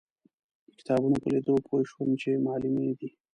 د 0.67 0.69
کتابونو 0.79 1.15
په 1.23 1.27
لیدو 1.33 1.55
پوی 1.67 1.83
شوم 1.91 2.09
چې 2.21 2.29
معلمینې 2.45 2.93
دي. 2.99 3.09